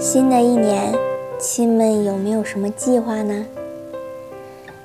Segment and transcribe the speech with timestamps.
[0.00, 0.94] 新的一年，
[1.40, 3.44] 亲们有没有什么计划呢？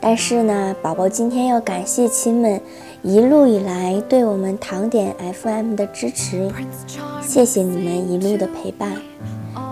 [0.00, 2.60] 但是呢，宝宝今天要感谢亲们
[3.02, 6.48] 一路以来对我们糖点 FM 的支持，
[7.20, 8.92] 谢谢你们一路的陪伴。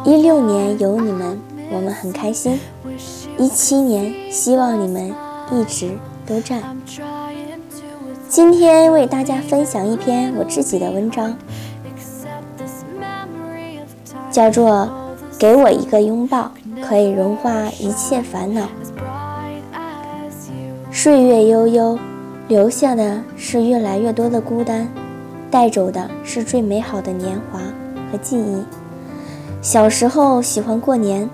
[0.04, 2.58] 一六年有你们，我们很开心。
[3.38, 5.14] 一七年，希望你们
[5.52, 5.92] 一直
[6.26, 6.60] 都在。
[8.28, 11.38] 今天为大家分享一篇我自己的文章，
[14.32, 14.70] 叫做
[15.38, 16.50] 《给我一个拥抱，
[16.82, 18.62] 可以融化一切烦恼》。
[20.90, 21.96] 岁月悠悠，
[22.48, 24.88] 留下的是越来越多的孤单，
[25.48, 27.60] 带走的是最美好的年华
[28.10, 28.64] 和记忆。
[29.62, 31.30] 小时候喜欢过年，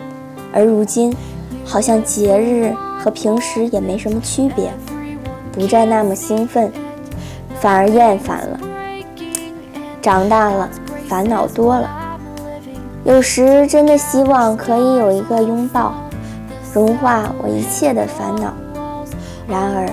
[0.52, 1.16] 而如今，
[1.64, 4.70] 好像节日和平时也没什么区别，
[5.50, 6.70] 不再那么兴奋。
[7.58, 8.60] 反而厌烦了。
[10.02, 10.68] 长大了，
[11.08, 12.03] 烦恼多了。
[13.04, 15.92] 有时真的希望可以有一个拥抱，
[16.72, 18.54] 融化我一切的烦恼。
[19.46, 19.86] 然而，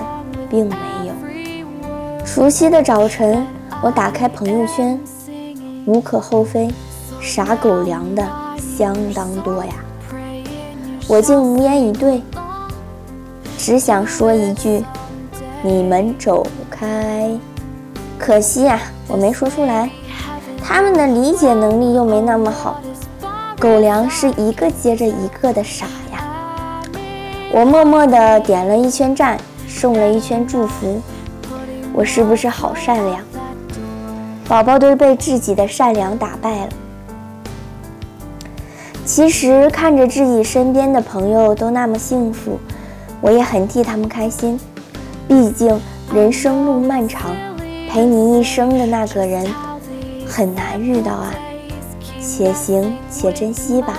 [0.48, 2.24] 并没有。
[2.24, 3.46] 熟悉的早晨，
[3.82, 4.98] 我打开朋友圈，
[5.84, 6.72] 无可厚非，
[7.20, 8.26] 撒狗粮的
[8.58, 9.74] 相当多呀。
[11.06, 12.22] 我竟无言以对，
[13.58, 14.82] 只想说一句：
[15.62, 17.30] 你们走开。
[18.18, 19.90] 可惜呀，我没说出来，
[20.64, 22.80] 他们的理解能力又没那么好。
[23.62, 26.82] 狗粮是一个接着一个的撒呀，
[27.52, 31.00] 我默默地点了一圈赞，送了一圈祝福。
[31.92, 33.20] 我是不是好善良？
[34.48, 36.68] 宝宝都被自己的善良打败了。
[39.04, 42.58] 其实看着自己身边的朋友都那么幸福，
[43.20, 44.58] 我也很替他们开心。
[45.28, 45.80] 毕竟
[46.12, 47.30] 人生路漫长。
[47.88, 49.46] 陪你一生的那个人
[50.26, 51.32] 很难遇到啊，
[52.22, 53.94] 且行且珍惜吧。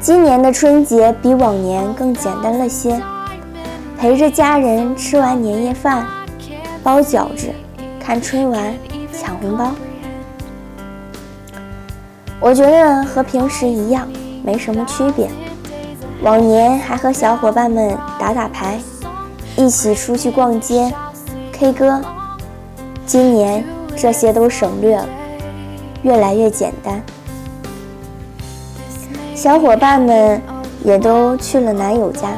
[0.00, 3.00] 今年的春节比往年更简单了些，
[3.98, 6.06] 陪着家人吃完年夜饭，
[6.82, 7.50] 包饺子，
[8.00, 8.74] 看春晚，
[9.12, 9.72] 抢红包。
[12.40, 14.08] 我觉得和平时一样，
[14.42, 15.30] 没什么区别。
[16.22, 18.80] 往年还和小伙伴们打打牌，
[19.56, 20.92] 一起出去逛街。
[21.52, 22.00] K 歌，
[23.06, 23.64] 今年
[23.96, 25.06] 这些都省略了，
[26.02, 27.02] 越来越简单。
[29.34, 30.40] 小伙伴们
[30.84, 32.28] 也都去了男友家，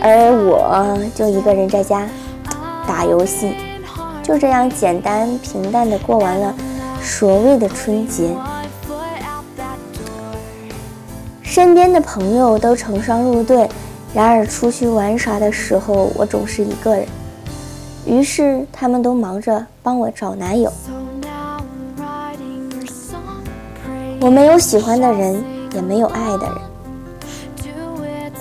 [0.00, 2.08] 而我就一个人在家
[2.86, 3.54] 打游戏，
[4.22, 6.54] 就这样简单平淡的过完了
[7.02, 8.30] 所谓的春节。
[11.42, 13.68] 身边的朋友都成双入对，
[14.14, 17.06] 然而出去玩耍的时候，我总是一个人。
[18.06, 20.72] 于是他们都忙着帮我找男友。
[24.20, 26.54] 我没有喜欢的人，也没有爱的人。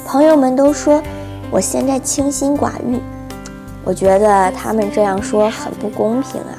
[0.05, 1.01] 朋友们都说
[1.51, 2.99] 我现在清心寡欲，
[3.83, 6.57] 我觉得他们这样说很不公平啊！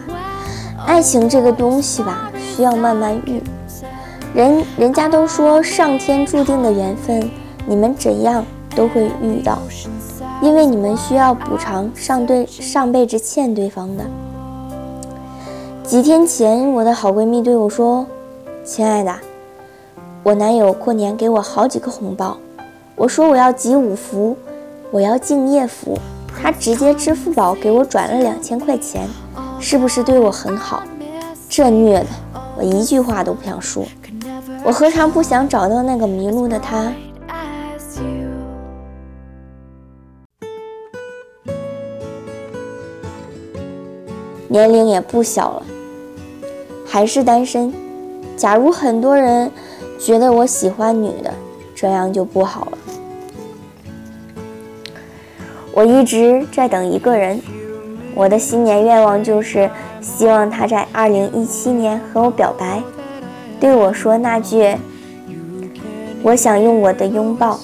[0.87, 3.43] 爱情这个东西吧，需要慢慢遇。
[4.35, 7.29] 人人家都说上天注定的缘分，
[7.67, 8.45] 你们怎样
[8.77, 9.59] 都会遇到。
[10.41, 14.05] 因为你们需要补偿上对上辈子欠对方的。
[15.83, 18.07] 几天前，我的好闺蜜对我说
[18.69, 19.17] ：“亲爱的，
[20.23, 22.37] 我男友过年给我好几个红包，
[22.97, 24.37] 我说我要集五福，
[24.91, 25.99] 我要敬业福，
[26.37, 29.09] 他直接支付宝给我转了两千块钱，
[29.59, 30.83] 是不是对我很好？
[31.49, 32.07] 这虐的，
[32.59, 33.87] 我一句话都不想说。
[34.63, 36.93] 我何尝不想找到那个迷路的他？”
[44.47, 45.63] 年龄也不小了，
[46.85, 47.73] 还是单身。
[48.39, 49.51] 假如很多人
[49.99, 51.35] 觉得我喜欢女的，
[51.75, 52.79] 这样就不好了。
[55.75, 57.43] 我一直在等一个人，
[58.15, 59.69] 我的新年愿望就是
[60.01, 62.81] 希望他在二零一七年和我表白，
[63.59, 64.77] 对我说那句
[66.23, 67.59] ：“我想用我的拥抱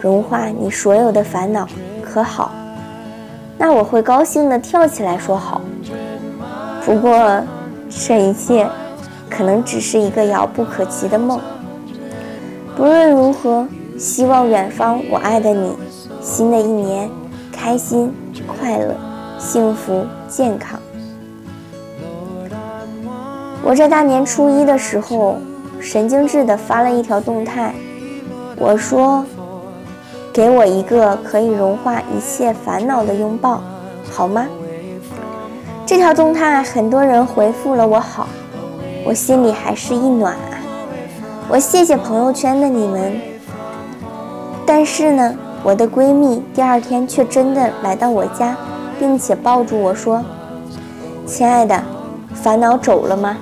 [0.00, 1.66] 融化你所有的烦恼，
[2.02, 2.52] 可好？”
[3.58, 5.60] 那我会高兴的跳起来说好。
[6.84, 7.42] 不过，
[7.88, 8.68] 这一切
[9.36, 11.40] 可能只是一个遥不可及的梦。
[12.76, 13.66] 不论如何，
[13.98, 15.72] 希望远方我爱的你，
[16.22, 17.10] 新的一年
[17.52, 18.14] 开心、
[18.46, 18.94] 快乐、
[19.38, 20.78] 幸福、健康。
[23.62, 25.38] 我在大年初一的时候，
[25.80, 27.74] 神经质的发了一条动态，
[28.56, 29.24] 我说
[30.32, 33.60] ：“给我一个可以融化一切烦恼的拥抱，
[34.08, 34.46] 好吗？”
[35.86, 38.28] 这条动态很多人回复了我好，
[39.04, 40.58] 我心里还是一暖啊。
[41.48, 43.20] 我谢谢朋友圈的你们。
[44.66, 48.56] 但是呢，我的闺蜜第二天却真的来到我家，
[48.98, 50.24] 并且抱住我说
[51.26, 51.82] ：“亲爱的，
[52.32, 53.36] 烦恼走了吗？”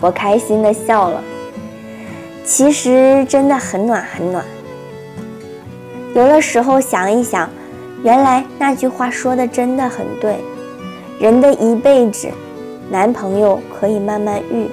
[0.00, 1.22] 我开心的笑了。
[2.44, 4.44] 其实真的很暖很暖。
[6.14, 7.48] 有的时候想一想，
[8.02, 10.38] 原来那句话说的真的很对。
[11.20, 12.28] 人的一辈子，
[12.90, 14.66] 男朋友可以慢慢遇，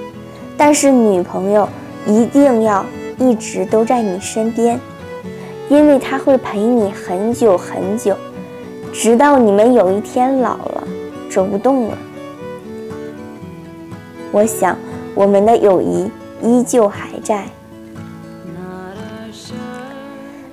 [0.56, 1.68] 但是女朋友
[2.06, 2.84] 一定要
[3.18, 4.80] 一直都在你身边，
[5.68, 8.16] 因为她会陪你很久很久，
[8.92, 10.88] 直到你们有一天老了，
[11.30, 11.98] 走不动了。
[14.32, 14.76] 我想，
[15.14, 16.10] 我们的友谊
[16.42, 17.44] 依旧还在。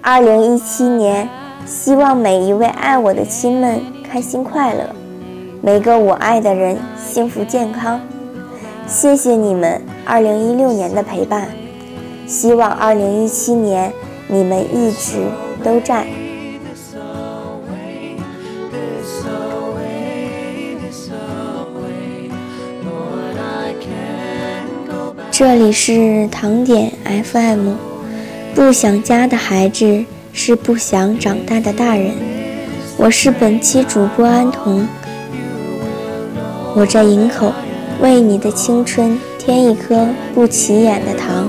[0.01, 1.29] 二零一七年，
[1.65, 4.83] 希望每一位爱我的亲们开心快乐，
[5.65, 7.97] 每个我爱的人幸福健康。
[8.85, 11.47] 谢谢你们二零一六年的陪伴，
[12.27, 13.89] 希望二零一七年
[14.27, 15.25] 你们一直
[15.63, 16.05] 都在。
[25.31, 26.91] 这里是糖点
[27.23, 27.71] FM。
[28.53, 32.11] 不想家的孩子是不想长大的大人。
[32.97, 34.85] 我是本期主播安童，
[36.75, 37.53] 我在营口
[38.01, 41.47] 为你的青春添一颗不起眼的糖。